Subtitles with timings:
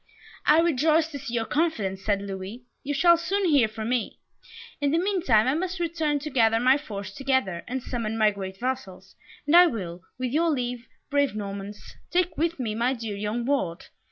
[0.47, 2.63] "I rejoice to see your confidence," said Louis.
[2.81, 4.17] "You shall soon hear from me.
[4.81, 8.59] In the meantime I must return to gather my force together, and summon my great
[8.59, 9.13] vassals,
[9.45, 13.85] and I will, with your leave, brave Normans, take with me my dear young ward.